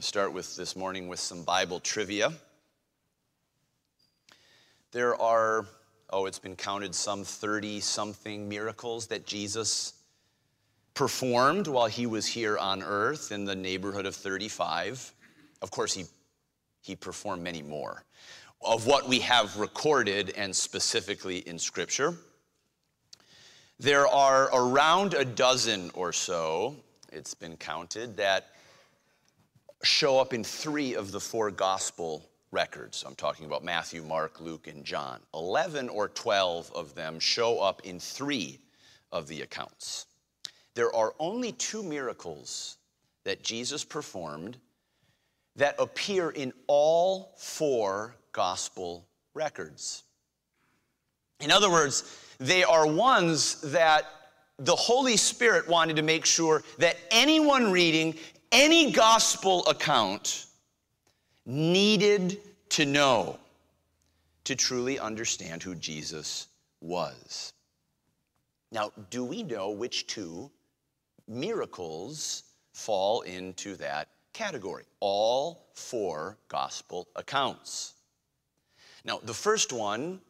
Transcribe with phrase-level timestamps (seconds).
[0.00, 2.32] going to start with this morning with some Bible trivia.
[4.92, 5.66] There are,
[6.08, 9.92] oh, it's been counted some 30 something miracles that Jesus
[10.94, 15.12] performed while he was here on earth in the neighborhood of 35.
[15.60, 16.06] Of course, he,
[16.80, 18.02] he performed many more
[18.62, 22.14] of what we have recorded and specifically in Scripture.
[23.78, 26.76] There are around a dozen or so,
[27.12, 28.46] it's been counted, that
[29.82, 33.04] show up in three of the four gospel records.
[33.06, 35.20] I'm talking about Matthew, Mark, Luke, and John.
[35.34, 38.58] 11 or 12 of them show up in three
[39.12, 40.06] of the accounts.
[40.74, 42.76] There are only two miracles
[43.24, 44.56] that Jesus performed
[45.56, 50.04] that appear in all four gospel records.
[51.40, 54.06] In other words, they are ones that
[54.58, 58.14] the Holy Spirit wanted to make sure that anyone reading
[58.52, 60.46] any gospel account
[61.46, 62.38] needed
[62.70, 63.38] to know
[64.44, 66.48] to truly understand who Jesus
[66.80, 67.52] was.
[68.72, 70.50] Now, do we know which two
[71.28, 74.84] miracles fall into that category?
[75.00, 77.94] All four gospel accounts.
[79.04, 80.20] Now, the first one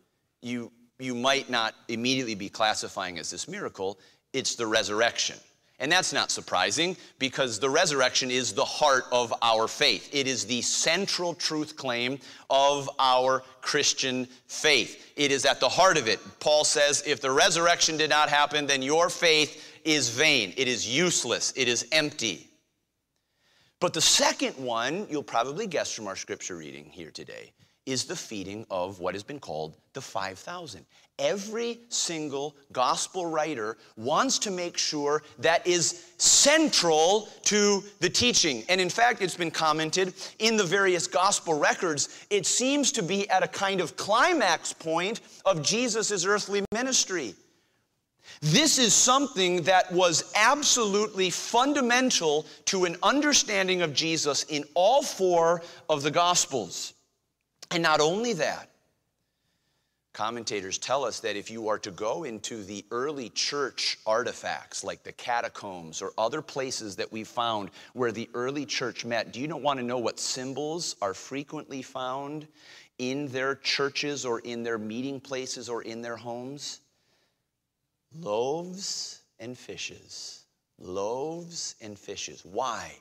[0.43, 3.99] you, you might not immediately be classifying as this miracle,
[4.33, 5.37] it's the resurrection.
[5.81, 10.11] And that's not surprising because the resurrection is the heart of our faith.
[10.13, 12.19] It is the central truth claim
[12.51, 15.13] of our Christian faith.
[15.17, 16.21] It is at the heart of it.
[16.39, 20.87] Paul says, if the resurrection did not happen, then your faith is vain, it is
[20.87, 22.47] useless, it is empty.
[23.81, 27.53] But the second one, you'll probably guess from our scripture reading here today,
[27.87, 30.85] is the feeding of what has been called the 5,000.
[31.21, 38.65] Every single gospel writer wants to make sure that is central to the teaching.
[38.71, 43.29] And in fact, it's been commented in the various gospel records, it seems to be
[43.29, 47.35] at a kind of climax point of Jesus' earthly ministry.
[48.41, 55.63] This is something that was absolutely fundamental to an understanding of Jesus in all four
[55.91, 56.95] of the Gospels.
[57.71, 58.70] And not only that,
[60.21, 65.03] commentators tell us that if you are to go into the early church artifacts like
[65.03, 69.49] the catacombs or other places that we found where the early church met, do you
[69.49, 72.47] not want to know what symbols are frequently found
[72.99, 76.83] in their churches or in their meeting places or in their homes?
[78.15, 80.45] Loaves and fishes.
[80.79, 82.45] Loaves and fishes.
[82.45, 82.93] Why?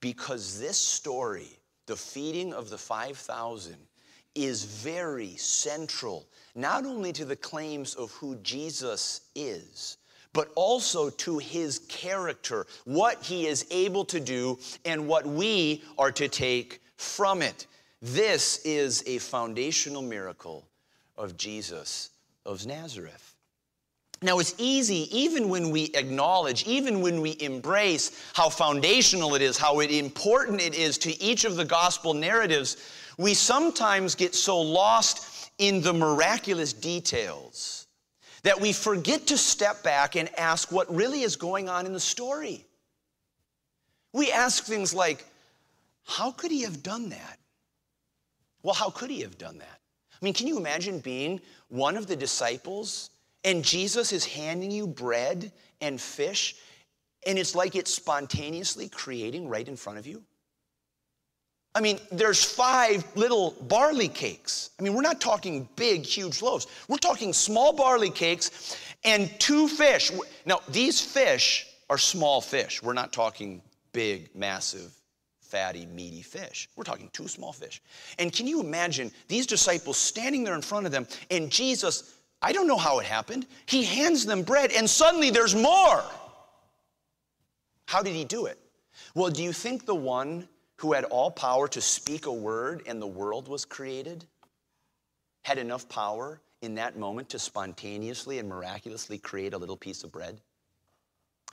[0.00, 1.48] Because this story,
[1.86, 3.74] the feeding of the 5,000,
[4.34, 9.96] is very central, not only to the claims of who Jesus is,
[10.32, 16.12] but also to his character, what he is able to do, and what we are
[16.12, 17.66] to take from it.
[18.00, 20.68] This is a foundational miracle
[21.18, 22.10] of Jesus
[22.46, 23.34] of Nazareth.
[24.22, 29.56] Now, it's easy, even when we acknowledge, even when we embrace how foundational it is,
[29.56, 32.76] how important it is to each of the gospel narratives,
[33.20, 37.86] we sometimes get so lost in the miraculous details
[38.42, 42.00] that we forget to step back and ask what really is going on in the
[42.00, 42.64] story.
[44.14, 45.26] We ask things like,
[46.06, 47.38] how could he have done that?
[48.62, 49.80] Well, how could he have done that?
[50.12, 53.10] I mean, can you imagine being one of the disciples
[53.44, 55.52] and Jesus is handing you bread
[55.82, 56.56] and fish,
[57.26, 60.22] and it's like it's spontaneously creating right in front of you.
[61.74, 64.70] I mean, there's five little barley cakes.
[64.78, 66.66] I mean, we're not talking big, huge loaves.
[66.88, 70.10] We're talking small barley cakes and two fish.
[70.44, 72.82] Now, these fish are small fish.
[72.82, 74.92] We're not talking big, massive,
[75.40, 76.68] fatty, meaty fish.
[76.74, 77.80] We're talking two small fish.
[78.18, 82.52] And can you imagine these disciples standing there in front of them and Jesus I
[82.52, 83.46] don't know how it happened.
[83.66, 86.02] He hands them bread, and suddenly there's more.
[87.86, 88.58] How did he do it?
[89.14, 90.48] Well, do you think the one
[90.80, 94.24] who had all power to speak a word and the world was created
[95.42, 100.10] had enough power in that moment to spontaneously and miraculously create a little piece of
[100.10, 100.40] bread?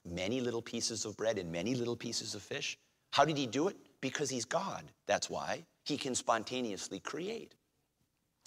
[0.06, 2.78] Many little pieces of bread and many little pieces of fish.
[3.12, 3.76] How did he do it?
[4.00, 4.84] Because he's God.
[5.08, 7.54] That's why he can spontaneously create.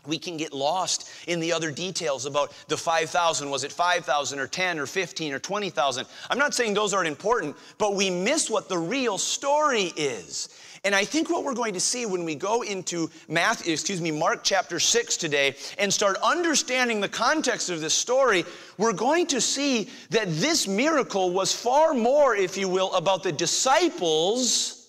[0.06, 3.50] We can get lost in the other details about the 5,000.
[3.50, 6.06] Was it 5,000 or 10 or 15 or 20,000?
[6.30, 10.48] I'm not saying those aren't important, but we miss what the real story is.
[10.82, 14.10] And I think what we're going to see when we go into Matthew, excuse me,
[14.10, 18.44] Mark chapter 6 today and start understanding the context of this story,
[18.78, 23.32] we're going to see that this miracle was far more, if you will, about the
[23.32, 24.88] disciples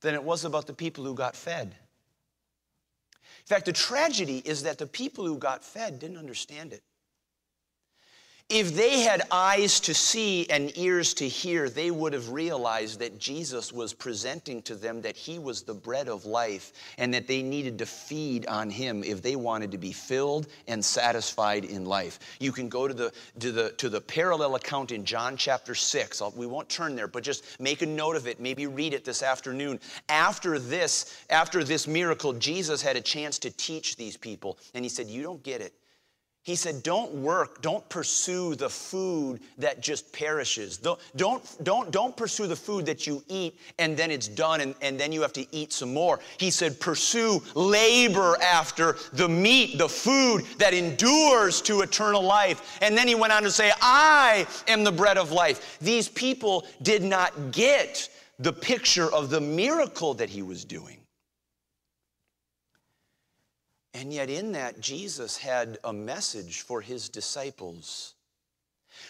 [0.00, 1.76] than it was about the people who got fed.
[3.46, 6.82] In fact, the tragedy is that the people who got fed didn't understand it.
[8.48, 13.18] If they had eyes to see and ears to hear, they would have realized that
[13.18, 17.42] Jesus was presenting to them that he was the bread of life and that they
[17.42, 22.20] needed to feed on him if they wanted to be filled and satisfied in life.
[22.38, 26.22] You can go to the, to the, to the parallel account in John chapter 6.
[26.22, 28.38] I'll, we won't turn there, but just make a note of it.
[28.38, 29.80] Maybe read it this afternoon.
[30.08, 34.88] After this, after this miracle, Jesus had a chance to teach these people, and he
[34.88, 35.74] said, You don't get it.
[36.46, 40.76] He said, Don't work, don't pursue the food that just perishes.
[40.76, 44.96] Don't, don't, don't, pursue the food that you eat and then it's done and, and
[44.96, 46.20] then you have to eat some more.
[46.38, 52.78] He said, Pursue labor after the meat, the food that endures to eternal life.
[52.80, 55.80] And then he went on to say, I am the bread of life.
[55.80, 58.08] These people did not get
[58.38, 60.98] the picture of the miracle that he was doing.
[63.96, 68.12] And yet, in that, Jesus had a message for his disciples.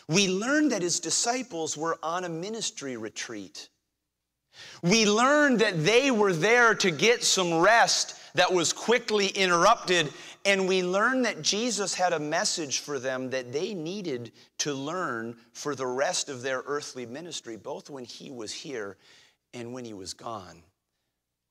[0.09, 3.69] We learned that his disciples were on a ministry retreat.
[4.83, 10.13] We learned that they were there to get some rest that was quickly interrupted.
[10.45, 15.37] And we learned that Jesus had a message for them that they needed to learn
[15.53, 18.97] for the rest of their earthly ministry, both when he was here
[19.53, 20.63] and when he was gone.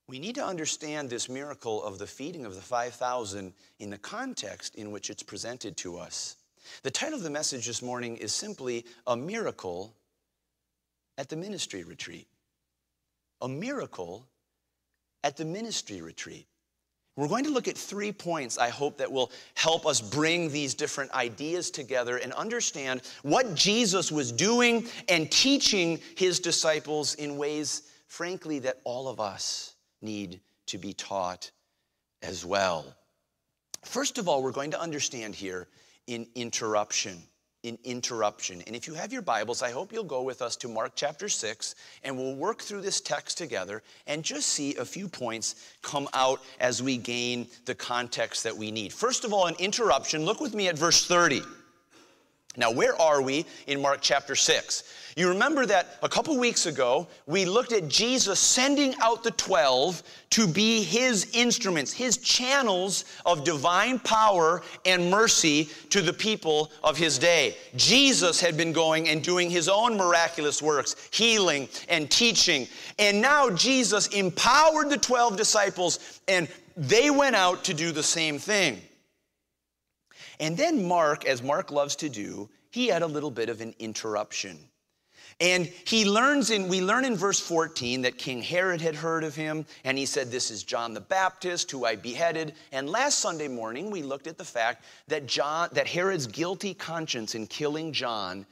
[0.08, 4.76] We need to understand this miracle of the feeding of the 5,000 in the context
[4.76, 6.36] in which it's presented to us.
[6.84, 9.96] The title of the message this morning is simply A Miracle
[11.18, 12.28] at the Ministry Retreat.
[13.42, 14.28] A Miracle
[15.24, 16.46] at the Ministry Retreat.
[17.16, 20.76] We're going to look at three points, I hope, that will help us bring these
[20.76, 27.84] different ideas together and understand what Jesus was doing and teaching his disciples in ways,
[28.08, 29.75] frankly, that all of us
[30.06, 31.52] need to be taught
[32.22, 32.86] as well.
[33.84, 35.68] First of all, we're going to understand here
[36.08, 37.22] in interruption.
[37.64, 38.62] In interruption.
[38.68, 41.28] And if you have your Bibles, I hope you'll go with us to Mark chapter
[41.28, 46.08] 6 and we'll work through this text together and just see a few points come
[46.14, 48.94] out as we gain the context that we need.
[48.94, 50.26] First of all, an interruption.
[50.26, 51.42] Look with me at verse 30.
[52.58, 54.84] Now, where are we in Mark chapter 6?
[55.18, 60.04] You remember that a couple weeks ago, we looked at Jesus sending out the 12
[60.32, 66.98] to be his instruments, his channels of divine power and mercy to the people of
[66.98, 67.56] his day.
[67.78, 72.68] Jesus had been going and doing his own miraculous works, healing and teaching.
[73.00, 78.38] And now Jesus empowered the 12 disciples, and they went out to do the same
[78.38, 78.82] thing.
[80.40, 83.74] And then Mark, as Mark loves to do, he had a little bit of an
[83.80, 84.60] interruption.
[85.42, 89.36] And he learns in, we learn in verse 14 that King Herod had heard of
[89.36, 92.54] him, and he said, This is John the Baptist, who I beheaded.
[92.72, 97.36] And last Sunday morning, we looked at the fact that John, that Herod's guilty conscience
[97.36, 98.46] in killing John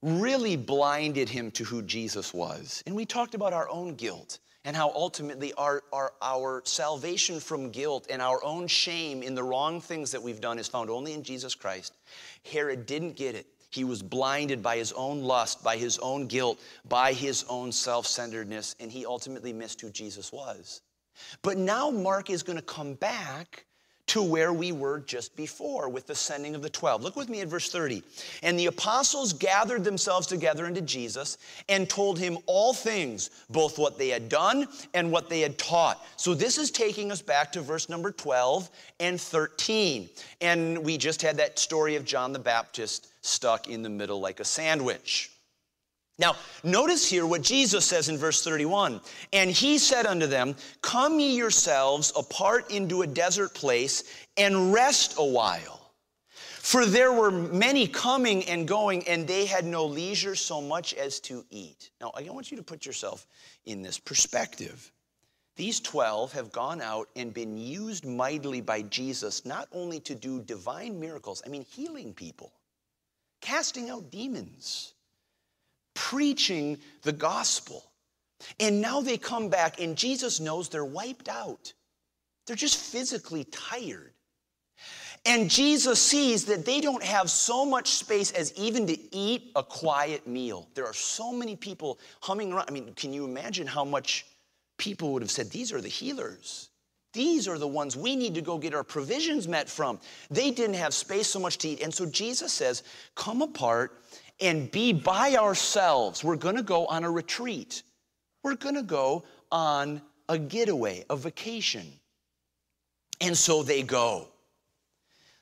[0.00, 2.82] really blinded him to who Jesus was.
[2.86, 7.70] And we talked about our own guilt and how ultimately our, our, our salvation from
[7.70, 11.12] guilt and our own shame in the wrong things that we've done is found only
[11.12, 11.94] in Jesus Christ.
[12.50, 13.46] Herod didn't get it.
[13.70, 18.06] He was blinded by his own lust, by his own guilt, by his own self
[18.06, 20.82] centeredness, and he ultimately missed who Jesus was.
[21.40, 23.64] But now Mark is going to come back
[24.12, 27.02] to where we were just before with the sending of the 12.
[27.02, 28.02] Look with me at verse 30.
[28.42, 31.38] And the apostles gathered themselves together unto Jesus
[31.70, 36.04] and told him all things, both what they had done and what they had taught.
[36.18, 38.68] So this is taking us back to verse number 12
[39.00, 40.10] and 13.
[40.42, 44.40] And we just had that story of John the Baptist stuck in the middle like
[44.40, 45.30] a sandwich.
[46.18, 49.00] Now, notice here what Jesus says in verse 31
[49.32, 54.04] And he said unto them, Come ye yourselves apart into a desert place
[54.36, 55.78] and rest a while.
[56.62, 61.18] For there were many coming and going, and they had no leisure so much as
[61.20, 61.90] to eat.
[62.00, 63.26] Now, I want you to put yourself
[63.64, 64.92] in this perspective.
[65.56, 70.40] These 12 have gone out and been used mightily by Jesus, not only to do
[70.40, 72.52] divine miracles, I mean, healing people,
[73.40, 74.94] casting out demons
[75.94, 77.84] preaching the gospel.
[78.58, 81.72] And now they come back, and Jesus knows they're wiped out.
[82.46, 84.12] They're just physically tired.
[85.24, 89.62] And Jesus sees that they don't have so much space as even to eat a
[89.62, 90.68] quiet meal.
[90.74, 92.66] There are so many people humming around.
[92.68, 94.26] I mean, can you imagine how much
[94.78, 96.70] people would have said, These are the healers?
[97.12, 100.00] These are the ones we need to go get our provisions met from.
[100.30, 101.82] They didn't have space so much to eat.
[101.82, 102.82] And so Jesus says,
[103.14, 104.01] Come apart
[104.42, 106.22] and be by ourselves.
[106.22, 107.82] We're going to go on a retreat.
[108.42, 111.86] We're going to go on a getaway, a vacation.
[113.20, 114.28] And so they go.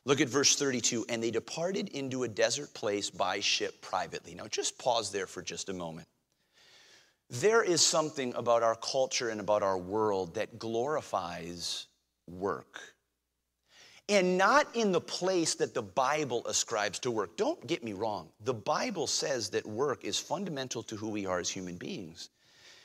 [0.04, 4.34] Look at verse 32 and they departed into a desert place by ship privately.
[4.34, 6.08] Now, just pause there for just a moment.
[7.28, 11.86] There is something about our culture and about our world that glorifies
[12.26, 12.80] work.
[14.10, 17.36] And not in the place that the Bible ascribes to work.
[17.36, 18.28] Don't get me wrong.
[18.44, 22.30] The Bible says that work is fundamental to who we are as human beings.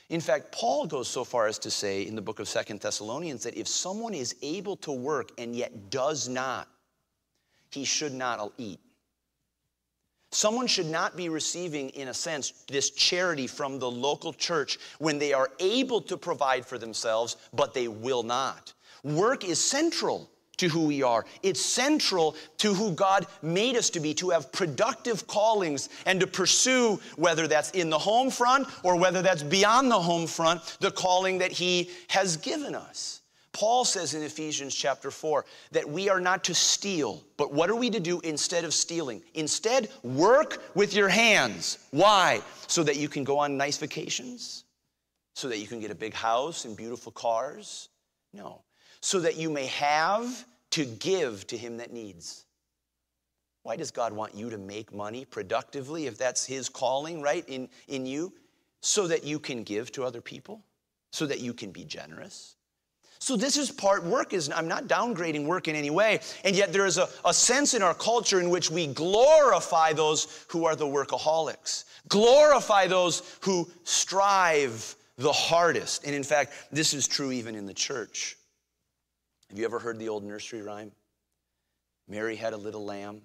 [0.09, 3.41] In fact, Paul goes so far as to say in the book of Second Thessalonians
[3.41, 6.67] that if someone is able to work and yet does not,
[7.71, 8.79] he should not eat.
[10.31, 15.17] Someone should not be receiving, in a sense, this charity from the local church when
[15.17, 18.73] they are able to provide for themselves, but they will not.
[19.03, 21.25] Work is central to who we are.
[21.43, 26.27] It's central to who God made us to be, to have productive callings and to
[26.27, 30.91] pursue, whether that's in the home front or whether that's beyond the home front, the
[30.91, 33.21] calling that He has given us.
[33.55, 37.75] Paul says in Ephesians chapter 4 that we are not to steal, but what are
[37.75, 39.23] we to do instead of stealing?
[39.33, 41.77] Instead, work with your hands.
[41.91, 42.41] Why?
[42.67, 44.65] So that you can go on nice vacations?
[45.35, 47.87] So that you can get a big house and beautiful cars?
[48.33, 48.61] No.
[49.01, 52.45] So that you may have to give to him that needs.
[53.63, 57.67] Why does God want you to make money productively if that's his calling, right, in,
[57.87, 58.33] in you?
[58.81, 60.61] So that you can give to other people?
[61.11, 62.55] So that you can be generous?
[63.19, 66.71] So this is part work is I'm not downgrading work in any way, and yet
[66.71, 70.75] there is a, a sense in our culture in which we glorify those who are
[70.75, 76.05] the workaholics, glorify those who strive the hardest.
[76.05, 78.37] And in fact, this is true even in the church.
[79.49, 80.91] Have you ever heard the old nursery rhyme?
[82.07, 83.21] Mary had a little lamb,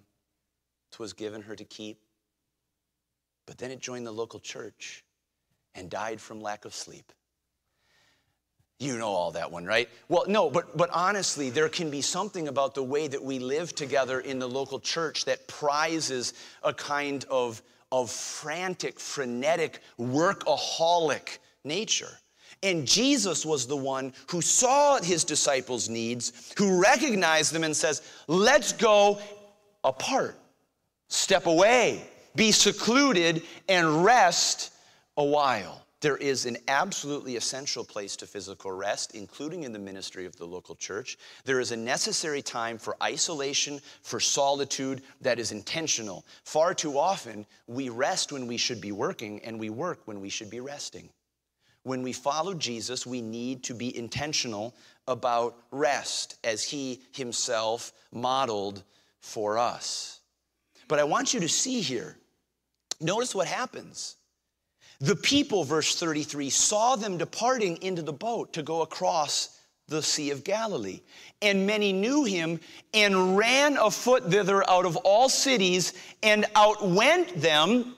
[0.91, 2.01] 'twas given her to keep,
[3.47, 5.05] but then it joined the local church
[5.75, 7.13] and died from lack of sleep.
[8.79, 9.91] You know all that one, right?
[10.09, 13.75] Well, no, but, but honestly, there can be something about the way that we live
[13.75, 17.61] together in the local church that prizes a kind of,
[17.93, 22.19] of frantic, frenetic, workaholic nature.
[22.63, 28.03] And Jesus was the one who saw his disciples' needs, who recognized them and says,
[28.27, 29.19] Let's go
[29.83, 30.37] apart,
[31.09, 34.73] step away, be secluded, and rest
[35.17, 35.81] a while.
[36.01, 40.47] There is an absolutely essential place to physical rest, including in the ministry of the
[40.47, 41.19] local church.
[41.45, 46.25] There is a necessary time for isolation, for solitude that is intentional.
[46.45, 50.31] Far too often, we rest when we should be working, and we work when we
[50.31, 51.11] should be resting.
[51.83, 54.75] When we follow Jesus, we need to be intentional
[55.09, 58.83] about rest as he himself modeled
[59.21, 60.21] for us.
[60.89, 62.17] But I want you to see here,
[63.01, 64.17] notice what happens.
[65.01, 69.59] The people, verse 33, saw them departing into the boat to go across
[69.89, 71.01] the Sea of Galilee.
[71.41, 72.61] And many knew him
[72.93, 77.97] and ran afoot thither out of all cities and outwent them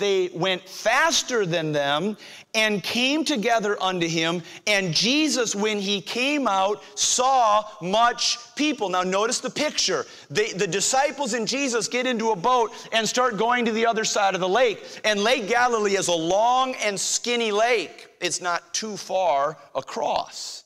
[0.00, 2.16] they went faster than them
[2.54, 4.42] and came together unto him.
[4.66, 8.88] And Jesus, when he came out, saw much people.
[8.88, 10.06] Now, notice the picture.
[10.30, 14.04] The, the disciples and Jesus get into a boat and start going to the other
[14.04, 14.84] side of the lake.
[15.04, 20.64] And Lake Galilee is a long and skinny lake, it's not too far across.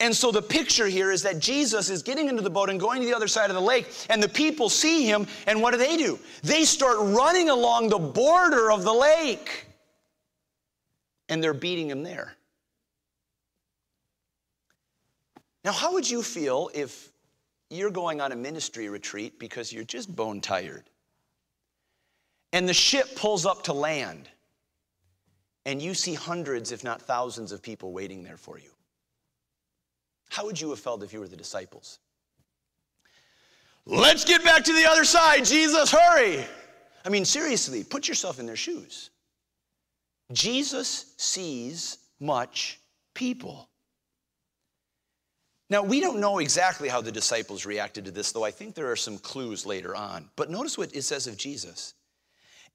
[0.00, 3.00] And so the picture here is that Jesus is getting into the boat and going
[3.00, 5.78] to the other side of the lake, and the people see him, and what do
[5.78, 6.18] they do?
[6.42, 9.66] They start running along the border of the lake,
[11.28, 12.36] and they're beating him there.
[15.64, 17.10] Now, how would you feel if
[17.70, 20.84] you're going on a ministry retreat because you're just bone tired?
[22.52, 24.28] And the ship pulls up to land,
[25.64, 28.70] and you see hundreds, if not thousands, of people waiting there for you.
[30.36, 31.98] How would you have felt if you were the disciples?
[33.86, 36.44] Let's get back to the other side, Jesus, hurry.
[37.06, 39.08] I mean, seriously, put yourself in their shoes.
[40.34, 42.78] Jesus sees much
[43.14, 43.70] people.
[45.70, 48.92] Now, we don't know exactly how the disciples reacted to this, though I think there
[48.92, 50.28] are some clues later on.
[50.36, 51.94] But notice what it says of Jesus.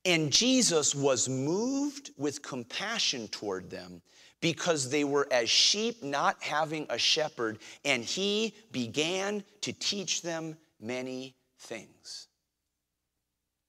[0.04, 4.02] And Jesus was moved with compassion toward them
[4.42, 10.58] because they were as sheep not having a shepherd, and he began to teach them
[10.80, 12.28] many things.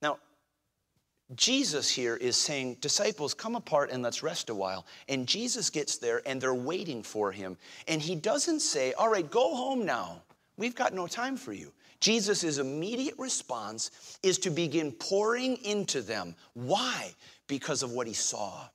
[0.00, 0.19] Now,
[1.35, 4.87] Jesus here is saying, Disciples, come apart and let's rest a while.
[5.09, 7.59] And Jesus gets there and they're waiting for him.
[7.87, 10.23] And he doesn't say, All right, go home now.
[10.57, 11.73] We've got no time for you.
[12.00, 16.35] Jesus' immediate response is to begin pouring into them.
[16.55, 17.14] Why?
[17.47, 18.69] Because of what he saw.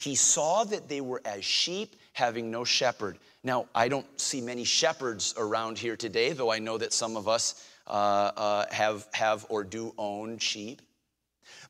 [0.00, 3.18] He saw that they were as sheep having no shepherd.
[3.44, 7.28] Now, I don't see many shepherds around here today, though I know that some of
[7.28, 10.80] us uh, uh, have, have or do own sheep.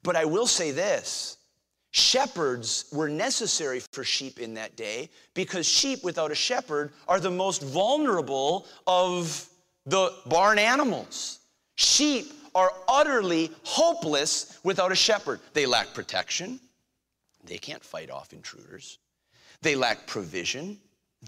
[0.03, 1.39] But I will say this
[1.93, 7.31] shepherds were necessary for sheep in that day because sheep without a shepherd are the
[7.31, 9.49] most vulnerable of
[9.87, 11.41] the barn animals.
[11.75, 15.41] Sheep are utterly hopeless without a shepherd.
[15.53, 16.61] They lack protection,
[17.51, 18.99] they can't fight off intruders,
[19.61, 20.79] they lack provision.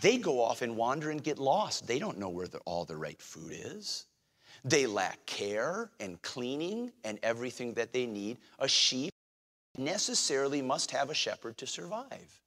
[0.01, 1.87] They go off and wander and get lost.
[1.87, 4.07] They don't know where the, all the right food is.
[4.65, 8.39] They lack care and cleaning and everything that they need.
[8.59, 9.13] A sheep
[9.77, 12.41] necessarily must have a shepherd to survive.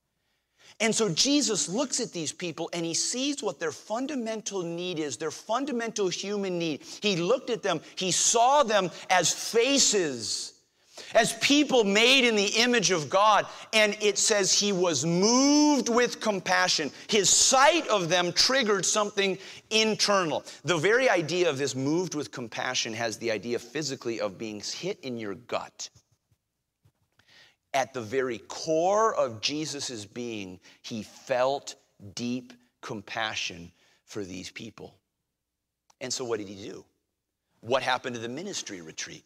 [0.79, 5.17] And so Jesus looks at these people and he sees what their fundamental need is,
[5.17, 6.81] their fundamental human need.
[7.01, 10.54] He looked at them, he saw them as faces,
[11.13, 13.45] as people made in the image of God.
[13.73, 16.91] And it says he was moved with compassion.
[17.07, 19.37] His sight of them triggered something
[19.69, 20.43] internal.
[20.63, 24.99] The very idea of this moved with compassion has the idea physically of being hit
[25.01, 25.89] in your gut
[27.75, 31.75] at the very core of Jesus' being, he felt
[32.15, 33.69] deep compassion
[34.05, 34.95] for these people.
[35.99, 36.85] And so, what did he do?
[37.59, 39.25] What happened to the ministry retreat?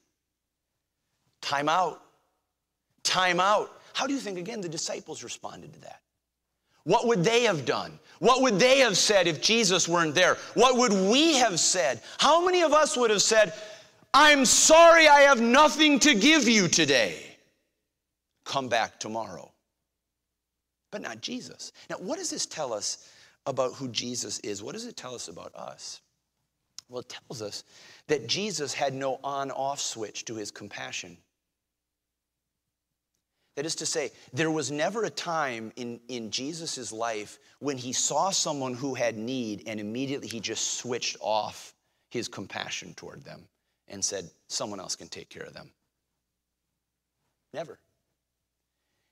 [1.41, 2.01] Time out.
[3.03, 3.81] Time out.
[3.93, 6.01] How do you think, again, the disciples responded to that?
[6.83, 7.99] What would they have done?
[8.19, 10.37] What would they have said if Jesus weren't there?
[10.53, 12.01] What would we have said?
[12.17, 13.53] How many of us would have said,
[14.13, 17.29] I'm sorry I have nothing to give you today?
[18.49, 19.51] come back tomorrow.
[20.91, 21.71] But not Jesus.
[21.89, 23.09] Now, what does this tell us
[23.45, 24.63] about who Jesus is?
[24.63, 26.01] What does it tell us about us?
[26.89, 27.63] Well, it tells us
[28.07, 31.15] that Jesus had no on off switch to his compassion.
[33.59, 37.91] That is to say, there was never a time in, in Jesus' life when he
[37.91, 41.73] saw someone who had need and immediately he just switched off
[42.09, 43.49] his compassion toward them
[43.89, 45.71] and said, Someone else can take care of them.
[47.53, 47.79] Never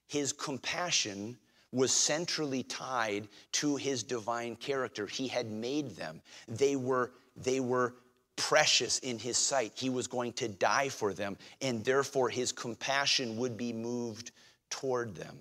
[0.07, 1.37] his compassion
[1.73, 5.07] was centrally tied to his divine character.
[5.07, 6.21] He had made them.
[6.47, 7.95] They were, they were
[8.37, 9.73] precious in his sight.
[9.75, 14.31] He was going to die for them, and therefore his compassion would be moved
[14.69, 15.37] toward them.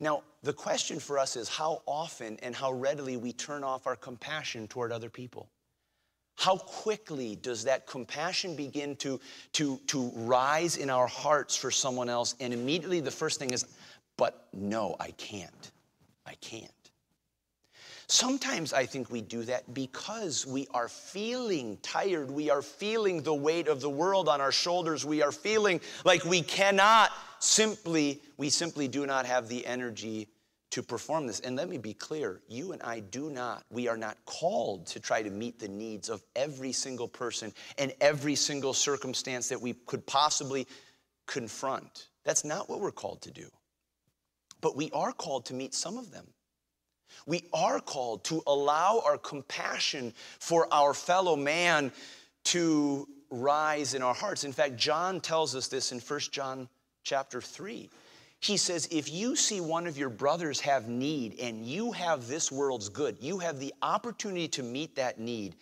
[0.00, 3.96] Now, the question for us is how often and how readily we turn off our
[3.96, 5.48] compassion toward other people.
[6.36, 9.20] How quickly does that compassion begin to,
[9.52, 12.34] to, to rise in our hearts for someone else?
[12.40, 13.66] And immediately the first thing is,
[14.16, 15.70] but no, I can't.
[16.26, 16.81] I can't.
[18.06, 22.30] Sometimes I think we do that because we are feeling tired.
[22.30, 25.04] We are feeling the weight of the world on our shoulders.
[25.04, 30.28] We are feeling like we cannot simply, we simply do not have the energy
[30.72, 31.40] to perform this.
[31.40, 35.00] And let me be clear you and I do not, we are not called to
[35.00, 39.74] try to meet the needs of every single person and every single circumstance that we
[39.86, 40.66] could possibly
[41.26, 42.08] confront.
[42.24, 43.48] That's not what we're called to do.
[44.62, 46.26] But we are called to meet some of them.
[47.26, 51.92] We are called to allow our compassion for our fellow man
[52.44, 54.44] to rise in our hearts.
[54.44, 56.68] In fact, John tells us this in 1 John
[57.04, 57.88] chapter 3.
[58.42, 62.50] He says, if you see one of your brothers have need and you have this
[62.50, 65.54] world's good, you have the opportunity to meet that need.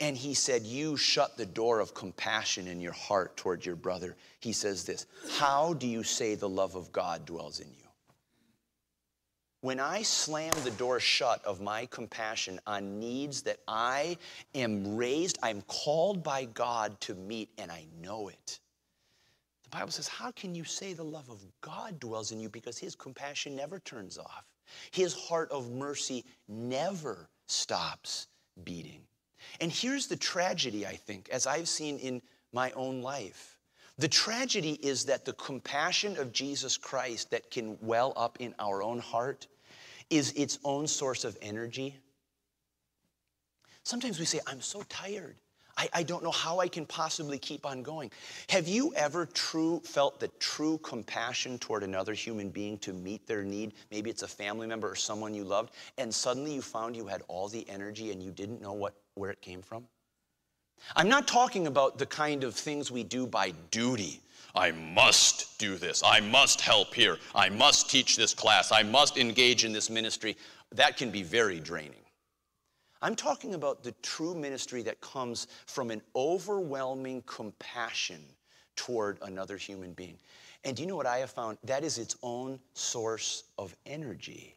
[0.00, 4.16] And he said, you shut the door of compassion in your heart toward your brother.
[4.40, 5.06] He says this
[5.38, 7.83] How do you say the love of God dwells in you?
[9.64, 14.18] When I slam the door shut of my compassion on needs that I
[14.54, 18.60] am raised, I'm called by God to meet, and I know it
[19.62, 22.50] The Bible says, How can you say the love of God dwells in you?
[22.50, 24.44] Because his compassion never turns off,
[24.90, 28.26] his heart of mercy never stops
[28.64, 29.00] beating.
[29.62, 32.20] And here's the tragedy, I think, as I've seen in
[32.52, 33.56] my own life.
[33.96, 38.82] The tragedy is that the compassion of Jesus Christ that can well up in our
[38.82, 39.46] own heart
[40.10, 41.96] is its own source of energy.
[43.82, 45.36] Sometimes we say, I'm so tired.
[45.76, 48.10] I, I don't know how I can possibly keep on going.
[48.48, 53.42] Have you ever true felt the true compassion toward another human being to meet their
[53.42, 53.72] need?
[53.90, 57.22] Maybe it's a family member or someone you loved, and suddenly you found you had
[57.28, 59.86] all the energy and you didn't know what, where it came from?
[60.96, 64.20] I'm not talking about the kind of things we do by duty.
[64.54, 66.02] I must do this.
[66.04, 67.18] I must help here.
[67.34, 68.70] I must teach this class.
[68.70, 70.36] I must engage in this ministry.
[70.72, 72.04] That can be very draining.
[73.02, 78.24] I'm talking about the true ministry that comes from an overwhelming compassion
[78.76, 80.18] toward another human being.
[80.64, 81.58] And do you know what I have found?
[81.64, 84.56] That is its own source of energy.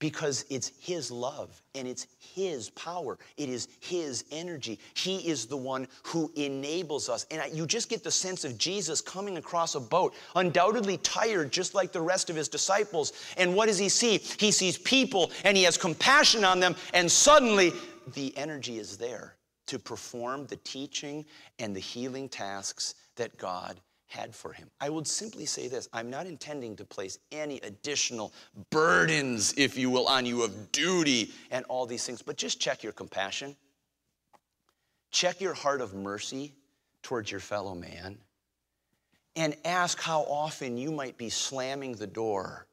[0.00, 3.18] Because it's His love and it's His power.
[3.36, 4.80] It is His energy.
[4.94, 7.26] He is the one who enables us.
[7.30, 11.74] And you just get the sense of Jesus coming across a boat, undoubtedly tired, just
[11.74, 13.12] like the rest of His disciples.
[13.36, 14.18] And what does He see?
[14.18, 17.72] He sees people and He has compassion on them, and suddenly
[18.14, 19.36] the energy is there
[19.66, 21.24] to perform the teaching
[21.60, 24.68] and the healing tasks that God had for him.
[24.80, 28.32] I would simply say this I'm not intending to place any additional
[28.70, 32.82] burdens, if you will, on you of duty and all these things, but just check
[32.82, 33.56] your compassion.
[35.10, 36.52] Check your heart of mercy
[37.02, 38.18] towards your fellow man.
[39.36, 42.66] And ask how often you might be slamming the door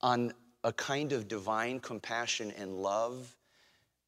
[0.00, 0.32] on
[0.62, 3.36] a kind of divine compassion and love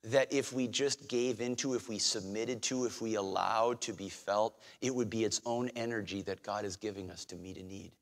[0.05, 4.09] that if we just gave into, if we submitted to, if we allowed to be
[4.09, 7.63] felt, it would be its own energy that God is giving us to meet a
[7.63, 7.93] need.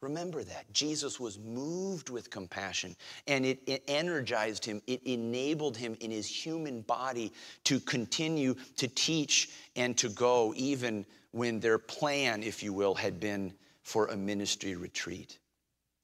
[0.00, 0.70] Remember that.
[0.72, 2.94] Jesus was moved with compassion
[3.26, 7.32] and it, it, energized him, it enabled him in his human body
[7.64, 13.18] to continue to teach and to go, even when their plan, if you will, had
[13.18, 15.38] been for a ministry retreat.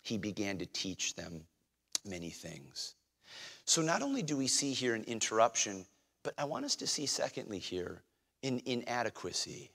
[0.02, 1.44] He began to teach them
[2.06, 2.94] many things.
[3.70, 5.86] So not only do we see here an interruption,
[6.24, 8.02] but I want us to see, secondly, here,
[8.42, 9.70] an inadequacy.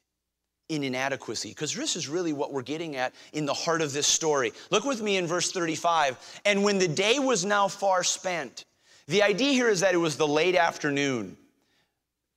[0.67, 4.05] In inadequacy, because this is really what we're getting at in the heart of this
[4.05, 4.51] story.
[4.69, 6.41] Look with me in verse 35.
[6.43, 8.65] And when the day was now far spent,
[9.07, 11.37] the idea here is that it was the late afternoon.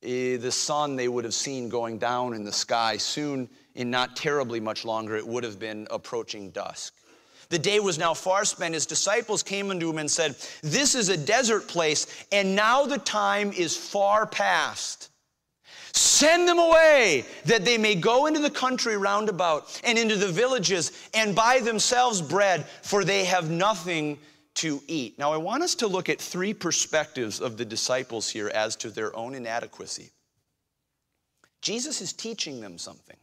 [0.01, 4.15] Eh, the sun they would have seen going down in the sky soon, in not
[4.15, 6.93] terribly much longer, it would have been approaching dusk.
[7.49, 8.75] The day was now far spent.
[8.75, 12.99] His disciples came unto him and said, This is a desert place, and now the
[12.99, 15.09] time is far past.
[15.91, 20.27] Send them away that they may go into the country round about and into the
[20.27, 24.19] villages and buy themselves bread, for they have nothing
[24.55, 25.17] to eat.
[25.17, 28.89] Now, I want us to look at three perspectives of the disciples here as to
[28.89, 30.11] their own inadequacy.
[31.61, 33.17] Jesus is teaching them something.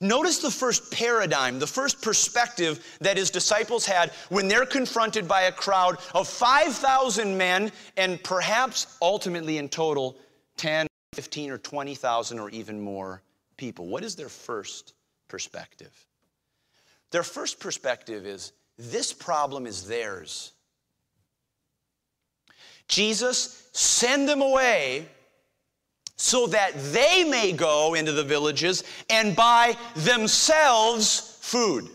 [0.00, 5.42] Notice the first paradigm, the first perspective that his disciples had when they're confronted by
[5.42, 10.16] a crowd of 5,000 men and perhaps ultimately in total
[10.56, 13.22] 10, 15, or 20,000 or even more
[13.56, 13.86] people.
[13.86, 14.94] What is their first
[15.28, 16.06] perspective?
[17.10, 20.52] Their first perspective is this problem is theirs.
[22.88, 25.08] Jesus, send them away
[26.16, 31.88] so that they may go into the villages and buy themselves food.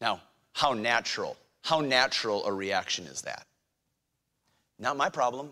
[0.00, 0.20] Now,
[0.52, 3.46] how natural, how natural a reaction is that?
[4.78, 5.50] Not my problem,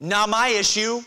[0.00, 1.02] not my issue.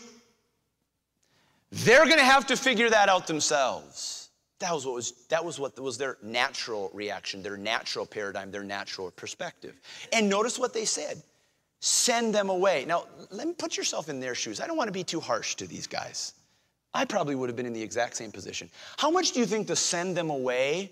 [1.70, 4.30] They're going to have to figure that out themselves.
[4.58, 8.64] That was what was that was what was their natural reaction, their natural paradigm, their
[8.64, 9.80] natural perspective.
[10.12, 11.22] And notice what they said
[11.80, 12.84] send them away.
[12.86, 14.60] Now, let me put yourself in their shoes.
[14.60, 16.34] I don't want to be too harsh to these guys.
[16.94, 18.70] I probably would have been in the exact same position.
[18.96, 20.90] How much do you think the send them away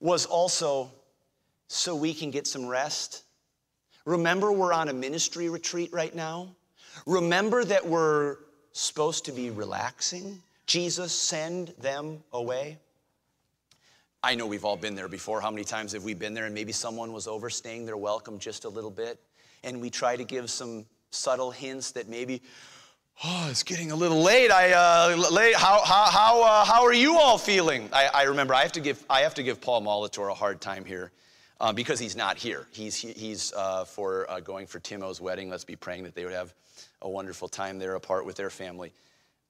[0.00, 0.90] was also
[1.68, 3.24] so we can get some rest?
[4.04, 6.54] Remember, we're on a ministry retreat right now.
[7.06, 8.36] Remember that we're
[8.72, 10.40] supposed to be relaxing.
[10.66, 12.78] Jesus, send them away.
[14.22, 15.40] I know we've all been there before.
[15.40, 18.64] How many times have we been there and maybe someone was overstaying their welcome just
[18.64, 19.18] a little bit?
[19.64, 22.42] And we try to give some subtle hints that maybe,
[23.24, 24.50] oh, it's getting a little late.
[24.50, 25.54] I, uh, late.
[25.54, 27.88] How, how, how, uh, how are you all feeling?
[27.92, 30.60] I, I, remember I have to give, I have to give Paul Molitor a hard
[30.60, 31.12] time here.
[31.60, 32.66] Uh, because he's not here.
[32.72, 35.48] He's, he's uh, for uh, going for Timo's wedding.
[35.48, 36.52] Let's be praying that they would have
[37.02, 38.92] a wonderful time there apart with their family.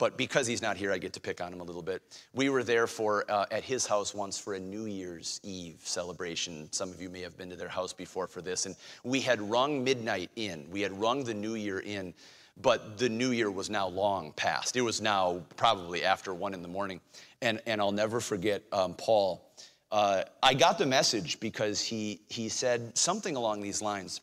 [0.03, 2.03] But because he's not here, I get to pick on him a little bit.
[2.35, 6.67] We were there for uh, at his house once for a New Year's Eve celebration.
[6.73, 9.41] Some of you may have been to their house before for this, and we had
[9.41, 10.69] rung midnight in.
[10.73, 12.15] We had rung the New Year in,
[12.61, 14.75] but the New Year was now long past.
[14.75, 17.01] It was now probably after one in the morning,
[17.41, 19.53] and and I'll never forget um, Paul.
[19.93, 24.21] Uh, I got the message because he he said something along these lines.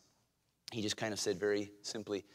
[0.73, 2.25] He just kind of said very simply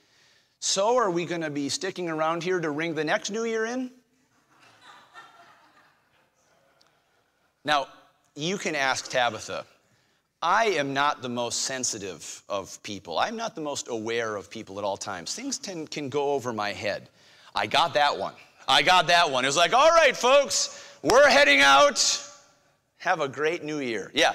[0.66, 3.66] so, are we going to be sticking around here to ring the next new year
[3.66, 3.90] in?
[7.66, 7.88] Now,
[8.34, 9.66] you can ask Tabitha.
[10.40, 13.18] I am not the most sensitive of people.
[13.18, 15.34] I'm not the most aware of people at all times.
[15.34, 17.10] Things tend, can go over my head.
[17.54, 18.32] I got that one.
[18.66, 19.44] I got that one.
[19.44, 22.26] It was like, all right, folks, we're heading out.
[22.96, 24.10] Have a great new year.
[24.14, 24.32] Yeah,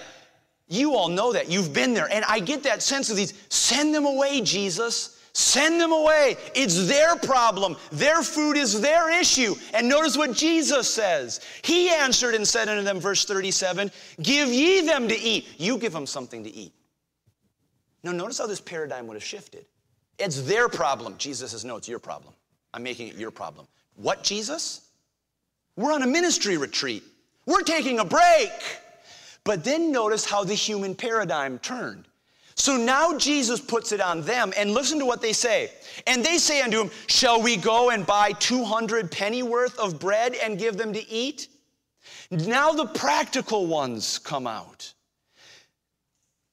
[0.67, 1.49] you all know that.
[1.49, 2.07] You've been there.
[2.11, 5.15] And I get that sense of these send them away, Jesus.
[5.39, 6.35] Send them away.
[6.53, 7.77] It's their problem.
[7.93, 9.55] Their food is their issue.
[9.73, 11.39] And notice what Jesus says.
[11.63, 13.89] He answered and said unto them, verse 37
[14.21, 15.47] Give ye them to eat.
[15.57, 16.73] You give them something to eat.
[18.03, 19.65] Now, notice how this paradigm would have shifted.
[20.17, 21.15] It's their problem.
[21.17, 22.33] Jesus says, No, it's your problem.
[22.73, 23.65] I'm making it your problem.
[23.95, 24.89] What, Jesus?
[25.77, 27.03] We're on a ministry retreat.
[27.45, 28.51] We're taking a break.
[29.45, 32.08] But then notice how the human paradigm turned.
[32.59, 35.71] So now Jesus puts it on them, and listen to what they say.
[36.05, 40.35] And they say unto him, Shall we go and buy 200 penny worth of bread
[40.35, 41.47] and give them to eat?
[42.29, 44.93] Now the practical ones come out.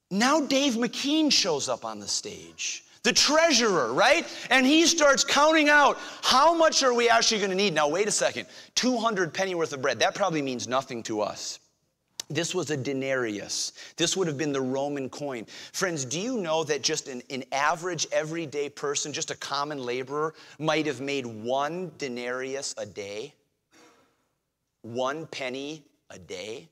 [0.09, 4.25] Now Dave McKean shows up on the stage, the treasurer, right?
[4.49, 7.73] And he starts counting out how much are we actually going to need?
[7.73, 11.59] Now, wait a second 200 penny worth of bread, that probably means nothing to us.
[12.29, 13.71] This was a denarius.
[13.95, 15.45] This would have been the Roman coin.
[15.71, 20.33] Friends, do you know that just an, an, average, everyday person, just a common laborer,
[20.59, 23.33] might have made one denarius a day?
[24.81, 26.67] One penny a day?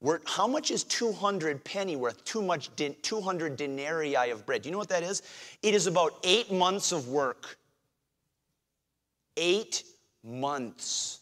[0.00, 2.24] We're, how much is 200 penny worth?
[2.24, 2.70] Too much,
[3.02, 4.62] 200 denarii of bread.
[4.62, 5.22] Do you know what that is?
[5.62, 7.56] It is about eight months of work.
[9.36, 9.84] Eight
[10.24, 11.20] months.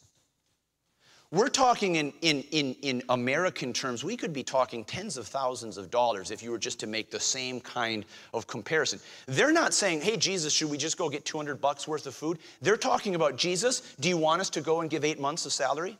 [1.33, 5.79] We're talking in, in, in, in American terms, we could be talking tens of thousands
[5.79, 8.99] of dollars if you were just to make the same kind of comparison.
[9.27, 12.38] They're not saying, hey, Jesus, should we just go get 200 bucks worth of food?
[12.61, 15.53] They're talking about, Jesus, do you want us to go and give eight months of
[15.53, 15.97] salary?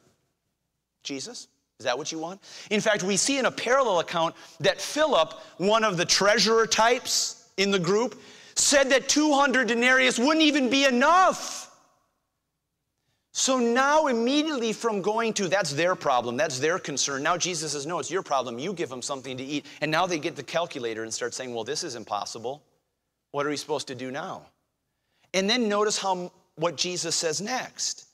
[1.05, 1.47] Jesus?
[1.79, 2.41] Is that what you want?
[2.71, 7.49] In fact, we see in a parallel account that Philip, one of the treasurer types
[7.57, 8.21] in the group,
[8.57, 11.70] said that 200 denarius wouldn't even be enough.
[13.33, 17.87] So now, immediately from going to that's their problem, that's their concern, now Jesus says,
[17.87, 18.59] No, it's your problem.
[18.59, 19.67] You give them something to eat.
[19.81, 22.63] And now they get the calculator and start saying, Well, this is impossible.
[23.31, 24.43] What are we supposed to do now?
[25.33, 28.07] And then notice how what Jesus says next.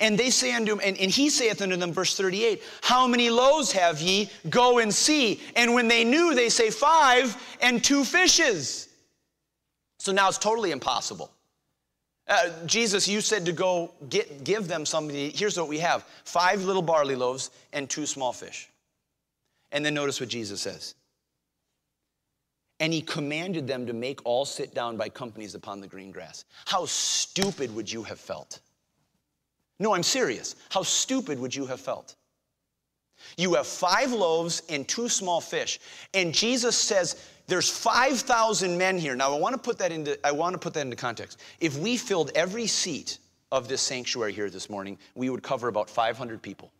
[0.00, 3.30] And they say unto him, and, and he saith unto them, verse 38, How many
[3.30, 4.28] loaves have ye?
[4.50, 5.40] Go and see.
[5.54, 8.88] And when they knew, they say, Five and two fishes.
[9.98, 11.31] So now it's totally impossible.
[12.28, 15.30] Uh, Jesus, you said to go get, give them something.
[15.34, 18.70] Here's what we have five little barley loaves and two small fish.
[19.72, 20.94] And then notice what Jesus says.
[22.80, 26.44] And he commanded them to make all sit down by companies upon the green grass.
[26.66, 28.60] How stupid would you have felt?
[29.78, 30.56] No, I'm serious.
[30.70, 32.16] How stupid would you have felt?
[33.36, 35.80] You have five loaves and two small fish.
[36.14, 39.14] And Jesus says, there's 5,000 men here.
[39.14, 41.38] Now I want to put that into I want to put that into context.
[41.60, 43.18] If we filled every seat
[43.50, 46.72] of this sanctuary here this morning, we would cover about 500 people.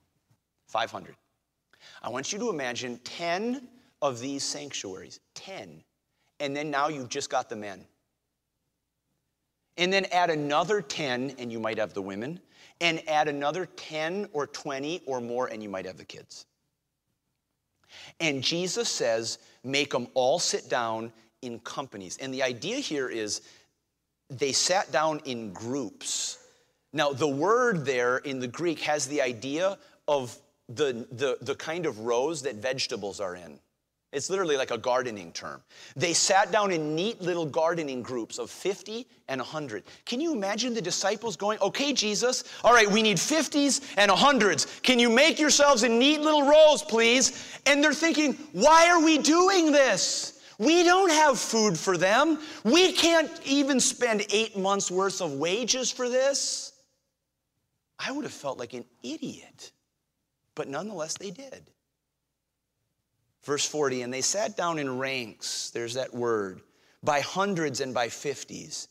[0.68, 1.14] 500.
[2.02, 3.68] I want you to imagine 10
[4.00, 5.84] of these sanctuaries, 10.
[6.40, 7.84] And then now you've just got the men.
[9.76, 12.40] And then add another 10 and you might have the women,
[12.80, 16.46] and add another 10 or 20 or more and you might have the kids.
[18.20, 22.18] And Jesus says, make them all sit down in companies.
[22.18, 23.42] And the idea here is
[24.30, 26.38] they sat down in groups.
[26.92, 30.36] Now, the word there in the Greek has the idea of
[30.68, 33.58] the, the, the kind of rows that vegetables are in.
[34.12, 35.62] It's literally like a gardening term.
[35.96, 39.84] They sat down in neat little gardening groups of 50 and 100.
[40.04, 44.82] Can you imagine the disciples going, okay, Jesus, all right, we need 50s and 100s.
[44.82, 47.58] Can you make yourselves in neat little rows, please?
[47.64, 50.40] And they're thinking, why are we doing this?
[50.58, 52.38] We don't have food for them.
[52.64, 56.72] We can't even spend eight months' worth of wages for this.
[57.98, 59.72] I would have felt like an idiot.
[60.54, 61.70] But nonetheless, they did.
[63.44, 66.60] Verse 40, and they sat down in ranks, there's that word,
[67.02, 68.88] by hundreds and by fifties.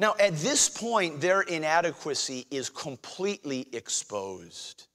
[0.00, 4.86] Now, at this point, their inadequacy is completely exposed.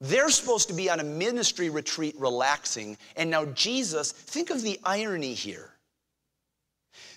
[0.00, 4.78] They're supposed to be on a ministry retreat relaxing, and now Jesus, think of the
[4.84, 5.70] irony here.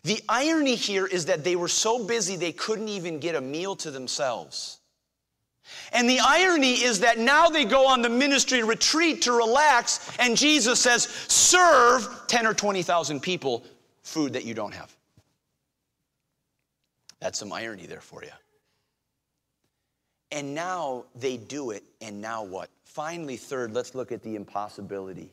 [0.03, 3.75] The irony here is that they were so busy they couldn't even get a meal
[3.77, 4.78] to themselves.
[5.91, 10.37] And the irony is that now they go on the ministry retreat to relax, and
[10.37, 13.63] Jesus says, Serve 10 or 20,000 people
[14.03, 14.95] food that you don't have.
[17.19, 18.29] That's some irony there for you.
[20.31, 22.69] And now they do it, and now what?
[22.85, 25.31] Finally, third, let's look at the impossibility.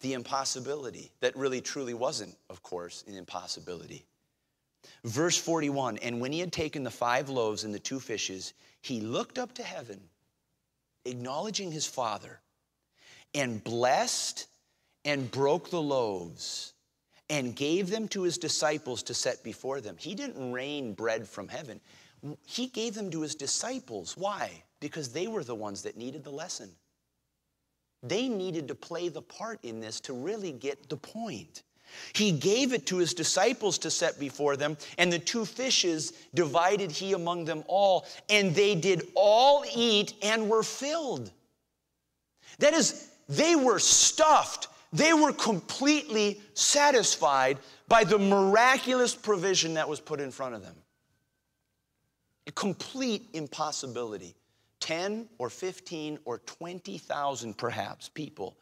[0.00, 4.04] The impossibility that really truly wasn't, of course, an impossibility.
[5.04, 9.00] Verse 41 And when he had taken the five loaves and the two fishes, he
[9.00, 10.00] looked up to heaven,
[11.04, 12.40] acknowledging his Father,
[13.34, 14.46] and blessed
[15.04, 16.72] and broke the loaves
[17.30, 19.96] and gave them to his disciples to set before them.
[19.98, 21.80] He didn't rain bread from heaven.
[22.46, 24.16] He gave them to his disciples.
[24.16, 24.62] Why?
[24.80, 26.70] Because they were the ones that needed the lesson.
[28.02, 31.62] They needed to play the part in this to really get the point.
[32.12, 36.90] He gave it to his disciples to set before them, and the two fishes divided
[36.90, 41.30] he among them all, and they did all eat and were filled.
[42.58, 50.00] That is, they were stuffed, they were completely satisfied by the miraculous provision that was
[50.00, 50.76] put in front of them.
[52.46, 54.34] A complete impossibility.
[54.82, 58.56] 10 or 15 or 20,000 perhaps people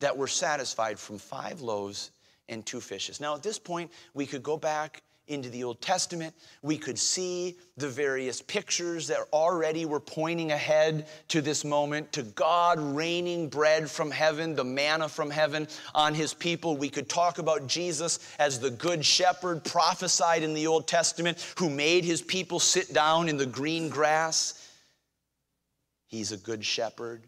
[0.00, 2.12] that were satisfied from five loaves
[2.48, 3.20] and two fishes.
[3.20, 6.34] Now, at this point, we could go back into the Old Testament.
[6.62, 12.22] We could see the various pictures that already were pointing ahead to this moment, to
[12.22, 16.76] God raining bread from heaven, the manna from heaven on his people.
[16.76, 21.68] We could talk about Jesus as the good shepherd prophesied in the Old Testament, who
[21.68, 24.62] made his people sit down in the green grass.
[26.06, 27.26] He's a good shepherd.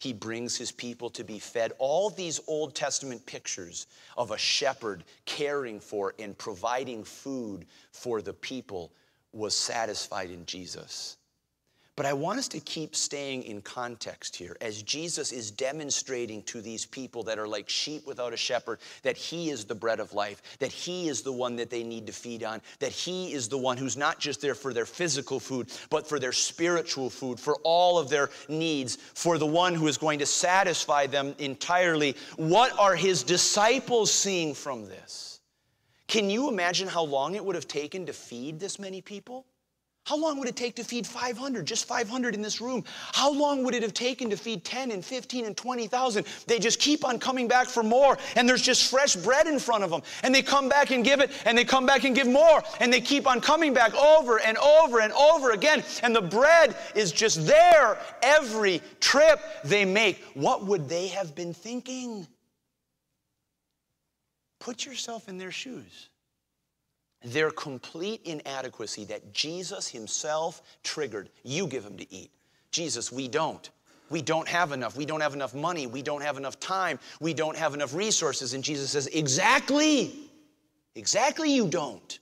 [0.00, 1.72] He brings his people to be fed.
[1.78, 3.86] All these Old Testament pictures
[4.16, 8.92] of a shepherd caring for and providing food for the people
[9.32, 11.18] was satisfied in Jesus.
[12.00, 16.62] But I want us to keep staying in context here as Jesus is demonstrating to
[16.62, 20.14] these people that are like sheep without a shepherd that He is the bread of
[20.14, 23.50] life, that He is the one that they need to feed on, that He is
[23.50, 27.38] the one who's not just there for their physical food, but for their spiritual food,
[27.38, 32.16] for all of their needs, for the one who is going to satisfy them entirely.
[32.36, 35.40] What are His disciples seeing from this?
[36.08, 39.44] Can you imagine how long it would have taken to feed this many people?
[40.10, 42.82] How long would it take to feed 500, just 500 in this room?
[43.12, 46.26] How long would it have taken to feed 10 and 15 and 20,000?
[46.48, 49.84] They just keep on coming back for more, and there's just fresh bread in front
[49.84, 50.02] of them.
[50.24, 52.92] And they come back and give it, and they come back and give more, and
[52.92, 55.84] they keep on coming back over and over and over again.
[56.02, 60.24] And the bread is just there every trip they make.
[60.34, 62.26] What would they have been thinking?
[64.58, 66.08] Put yourself in their shoes
[67.22, 71.28] their complete inadequacy that Jesus himself triggered.
[71.42, 72.30] You give them to eat.
[72.70, 73.68] Jesus, we don't.
[74.08, 74.96] We don't have enough.
[74.96, 75.86] We don't have enough money.
[75.86, 76.98] We don't have enough time.
[77.20, 78.54] We don't have enough resources.
[78.54, 80.12] And Jesus says, Exactly.
[80.96, 82.18] Exactly, you don't.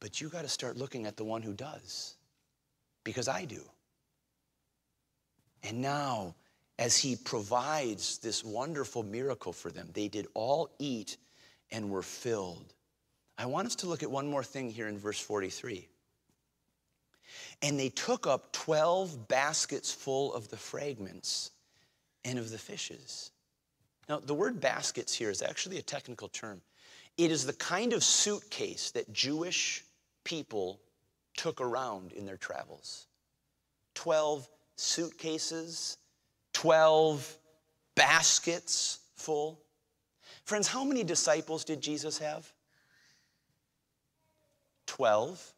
[0.00, 2.14] But you got to start looking at the one who does,
[3.02, 3.62] because I do.
[5.64, 6.36] And now,
[6.78, 11.16] as he provides this wonderful miracle for them, they did all eat
[11.70, 12.72] and were filled.
[13.36, 15.86] I want us to look at one more thing here in verse 43.
[17.62, 21.50] And they took up 12 baskets full of the fragments
[22.24, 23.30] and of the fishes.
[24.08, 26.62] Now, the word baskets here is actually a technical term.
[27.16, 29.84] It is the kind of suitcase that Jewish
[30.24, 30.80] people
[31.36, 33.06] took around in their travels
[33.94, 35.98] 12 suitcases,
[36.52, 37.36] 12
[37.94, 39.60] baskets full.
[40.48, 42.50] Friends, how many disciples did Jesus have?
[44.86, 45.52] Twelve.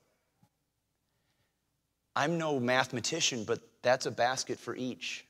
[2.17, 5.25] I'm no mathematician, but that's a basket for each.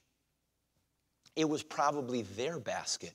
[1.36, 3.12] It was probably their basket.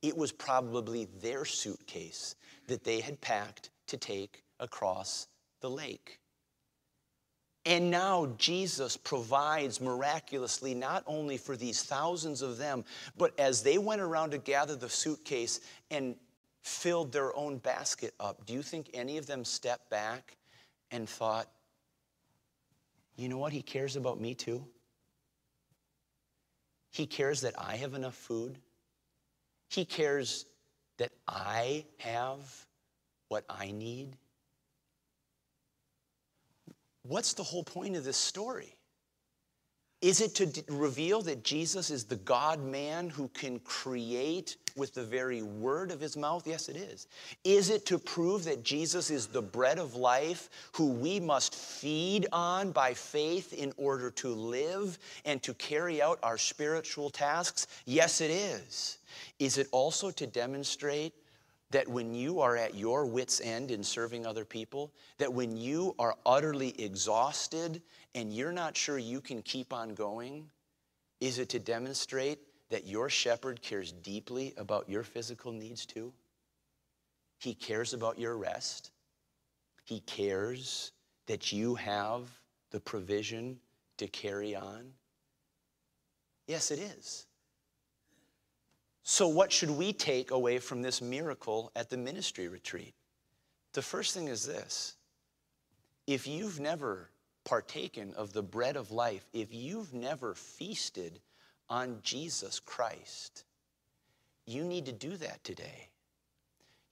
[0.00, 2.36] It was probably their suitcase
[2.68, 5.26] that they had packed to take across
[5.62, 6.20] the lake.
[7.68, 12.82] And now Jesus provides miraculously not only for these thousands of them,
[13.18, 16.16] but as they went around to gather the suitcase and
[16.62, 20.38] filled their own basket up, do you think any of them stepped back
[20.90, 21.46] and thought,
[23.16, 23.52] you know what?
[23.52, 24.64] He cares about me too.
[26.90, 28.56] He cares that I have enough food.
[29.68, 30.46] He cares
[30.96, 32.66] that I have
[33.28, 34.16] what I need.
[37.08, 38.74] What's the whole point of this story?
[40.00, 44.94] Is it to d- reveal that Jesus is the God man who can create with
[44.94, 46.46] the very word of his mouth?
[46.46, 47.08] Yes, it is.
[47.42, 52.28] Is it to prove that Jesus is the bread of life who we must feed
[52.30, 57.66] on by faith in order to live and to carry out our spiritual tasks?
[57.86, 58.98] Yes, it is.
[59.40, 61.12] Is it also to demonstrate
[61.70, 65.94] that when you are at your wits' end in serving other people, that when you
[65.98, 67.82] are utterly exhausted
[68.14, 70.48] and you're not sure you can keep on going,
[71.20, 72.38] is it to demonstrate
[72.70, 76.12] that your shepherd cares deeply about your physical needs too?
[77.38, 78.90] He cares about your rest.
[79.84, 80.92] He cares
[81.26, 82.22] that you have
[82.70, 83.58] the provision
[83.98, 84.92] to carry on.
[86.46, 87.27] Yes, it is.
[89.10, 92.92] So, what should we take away from this miracle at the ministry retreat?
[93.72, 94.96] The first thing is this
[96.06, 97.08] if you've never
[97.42, 101.20] partaken of the bread of life, if you've never feasted
[101.70, 103.44] on Jesus Christ,
[104.44, 105.88] you need to do that today.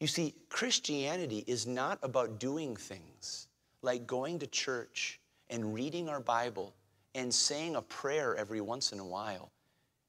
[0.00, 3.48] You see, Christianity is not about doing things
[3.82, 6.74] like going to church and reading our Bible
[7.14, 9.50] and saying a prayer every once in a while.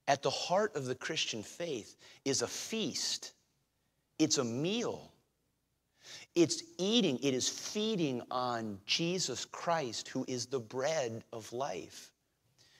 [0.07, 3.33] At the heart of the Christian faith is a feast,
[4.19, 5.11] it's a meal.
[6.35, 12.11] It's eating, it is feeding on Jesus Christ, who is the bread of life.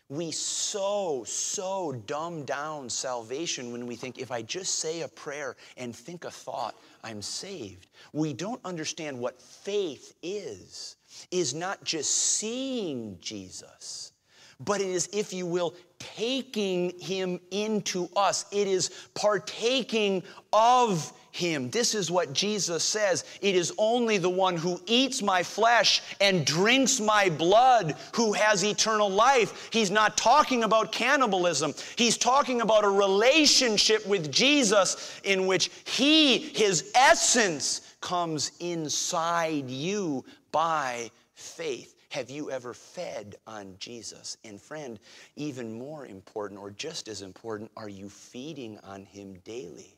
[0.10, 5.58] We so, so dumb down salvation when we think if I just say a prayer
[5.76, 7.88] and think a thought, I'm saved.
[8.14, 10.96] We don't understand what faith is.
[11.32, 14.14] Is not just seeing Jesus,
[14.60, 18.46] but it is, if you will, taking him into us.
[18.52, 21.70] It is partaking of him.
[21.70, 23.24] This is what Jesus says.
[23.42, 28.64] It is only the one who eats my flesh and drinks my blood who has
[28.64, 29.70] eternal life.
[29.72, 31.74] He's not talking about cannibalism.
[31.96, 40.26] He's talking about a relationship with Jesus in which he, his essence, comes inside you
[40.52, 41.97] by faith.
[42.10, 44.38] Have you ever fed on Jesus?
[44.44, 45.00] And friend,
[45.36, 49.98] even more important or just as important, are you feeding on him daily?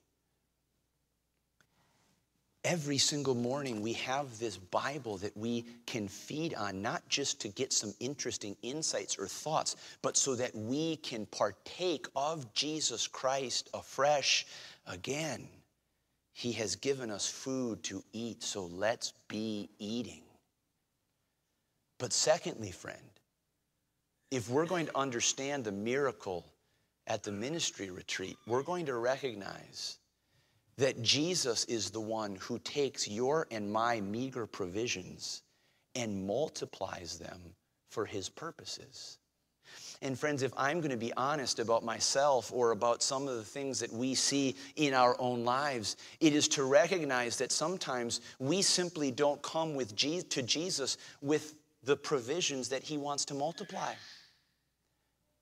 [2.66, 7.48] Every single morning, we have this Bible that we can feed on, not just to
[7.48, 13.70] get some interesting insights or thoughts, but so that we can partake of Jesus Christ
[13.74, 14.46] afresh
[14.88, 15.48] again.
[16.34, 20.24] He has given us food to eat, so let's be eating.
[22.00, 22.98] But secondly, friend,
[24.32, 26.46] if we're going to understand the miracle
[27.06, 29.98] at the ministry retreat, we're going to recognize
[30.78, 35.44] that Jesus is the one who takes your and my meager provisions
[35.94, 37.42] and multiplies them
[37.90, 39.18] for his purposes.
[40.02, 43.44] And friends, if I'm going to be honest about myself or about some of the
[43.44, 48.62] things that we see in our own lives, it is to recognize that sometimes we
[48.62, 53.94] simply don't come with Je- to Jesus with the provisions that he wants to multiply.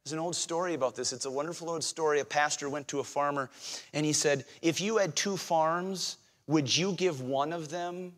[0.03, 1.11] There's an old story about this.
[1.11, 2.21] It's a wonderful old story.
[2.21, 3.49] A pastor went to a farmer
[3.93, 6.17] and he said, If you had two farms,
[6.47, 8.13] would you give one of them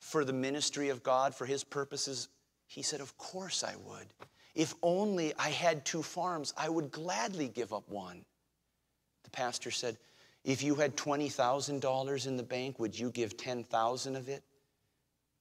[0.00, 2.28] for the ministry of God, for his purposes?
[2.66, 4.08] He said, Of course I would.
[4.54, 8.22] If only I had two farms, I would gladly give up one.
[9.24, 9.96] The pastor said,
[10.44, 14.42] If you had $20,000 in the bank, would you give 10,000 of it?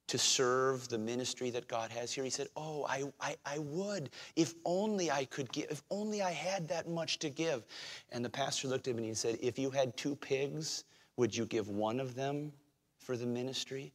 [0.10, 2.24] To serve the ministry that God has here?
[2.24, 4.10] He said, Oh, I, I, I, would.
[4.36, 7.66] If only I could give, if only I had that much to give.
[8.12, 10.84] And the pastor looked at him and he said, If you had two pigs,
[11.18, 12.52] would you give one of them
[12.98, 13.94] for the ministry?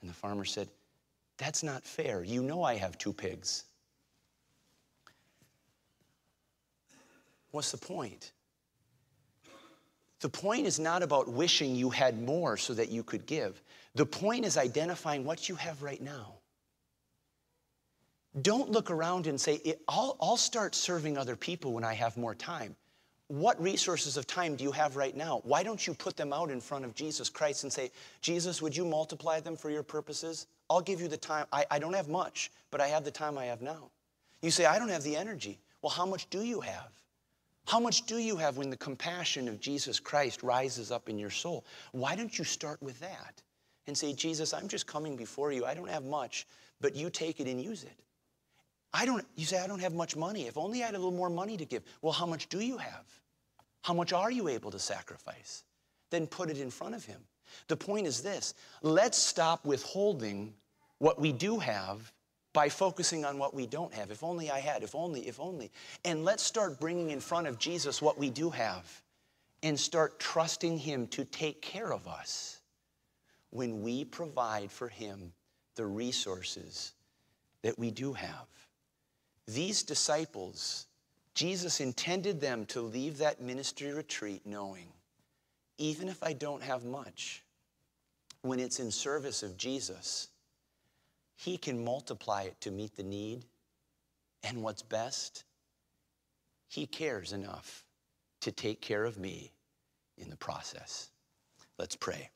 [0.00, 0.68] And the farmer said,
[1.38, 2.24] That's not fair.
[2.24, 3.64] You know I have two pigs.
[7.52, 8.32] What's the point?
[10.20, 13.62] The point is not about wishing you had more so that you could give.
[13.96, 16.34] The point is identifying what you have right now.
[18.42, 22.34] Don't look around and say, I'll, I'll start serving other people when I have more
[22.34, 22.76] time.
[23.28, 25.40] What resources of time do you have right now?
[25.44, 27.90] Why don't you put them out in front of Jesus Christ and say,
[28.20, 30.46] Jesus, would you multiply them for your purposes?
[30.68, 31.46] I'll give you the time.
[31.50, 33.90] I, I don't have much, but I have the time I have now.
[34.42, 35.58] You say, I don't have the energy.
[35.80, 36.92] Well, how much do you have?
[37.66, 41.30] How much do you have when the compassion of Jesus Christ rises up in your
[41.30, 41.64] soul?
[41.92, 43.42] Why don't you start with that
[43.86, 45.64] and say, Jesus, I'm just coming before you.
[45.64, 46.46] I don't have much,
[46.80, 47.98] but you take it and use it.
[48.92, 50.46] I don't, you say, I don't have much money.
[50.46, 51.82] If only I had a little more money to give.
[52.02, 53.04] Well, how much do you have?
[53.82, 55.64] How much are you able to sacrifice?
[56.10, 57.20] Then put it in front of him.
[57.68, 60.54] The point is this let's stop withholding
[60.98, 62.12] what we do have
[62.52, 64.10] by focusing on what we don't have.
[64.10, 65.70] If only I had, if only, if only.
[66.04, 69.02] And let's start bringing in front of Jesus what we do have
[69.62, 72.55] and start trusting Him to take care of us
[73.50, 75.32] when we provide for Him
[75.74, 76.92] the resources
[77.62, 78.46] that we do have.
[79.46, 80.86] These disciples,
[81.34, 84.88] Jesus intended them to leave that ministry retreat knowing,
[85.78, 87.42] even if I don't have much,
[88.42, 90.28] when it's in service of Jesus,
[91.36, 93.44] he can multiply it to meet the need.
[94.42, 95.44] And what's best,
[96.68, 97.84] He cares enough
[98.40, 99.52] to take care of me
[100.16, 101.10] in the process.
[101.78, 102.30] Let's pray.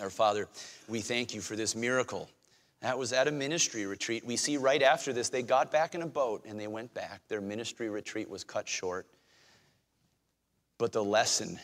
[0.00, 0.48] Our Father,
[0.88, 2.28] we thank you for this miracle.
[2.82, 4.24] That was at a ministry retreat.
[4.24, 7.22] We see right after this, they got back in a boat and they went back.
[7.28, 9.06] Their ministry retreat was cut short.
[10.78, 11.58] But the lesson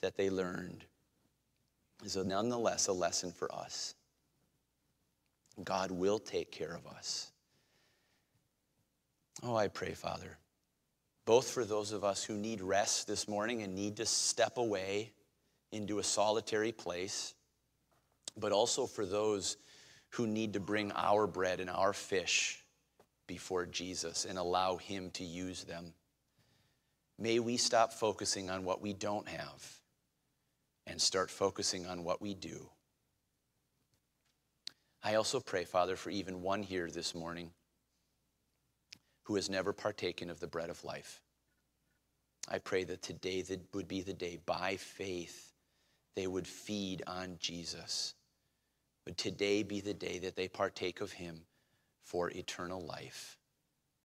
[0.00, 0.84] that they learned
[2.02, 3.94] is nonetheless a lesson for us.
[5.62, 7.30] God will take care of us.
[9.42, 10.38] Oh, I pray, Father,
[11.26, 15.12] both for those of us who need rest this morning and need to step away
[15.72, 17.34] into a solitary place,
[18.36, 19.56] but also for those
[20.10, 22.64] who need to bring our bread and our fish
[23.26, 25.92] before Jesus and allow Him to use them.
[27.18, 29.80] May we stop focusing on what we don't have
[30.86, 32.68] and start focusing on what we do.
[35.02, 37.50] I also pray, Father, for even one here this morning
[39.24, 41.20] who has never partaken of the bread of life.
[42.48, 45.52] I pray that today that would be the day by faith
[46.14, 48.14] they would feed on Jesus.
[49.06, 51.46] Would today be the day that they partake of him
[52.04, 53.38] for eternal life?